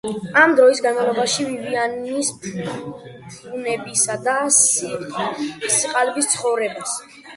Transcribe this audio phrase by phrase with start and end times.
[0.43, 6.97] ამ დროის განმავლობაში ვივიანი ფუფუნებასა და სიყალბეში ცხოვრობს.